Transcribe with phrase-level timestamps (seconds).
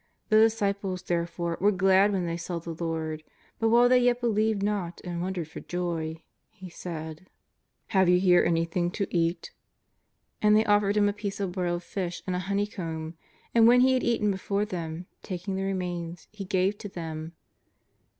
[0.29, 3.21] The disciples, therefore, were glad when they saw the Lord.
[3.59, 7.25] But while they yet be lieved not and wondered for joy, He said: ^'
[7.89, 9.51] Have you here anything to eat?"
[10.41, 13.13] And they offered Ilim a piece of broiled fish and a honeycomb.
[13.53, 16.27] And wlien He had eaten before them, taking the remains.
[16.31, 17.33] He gave to them.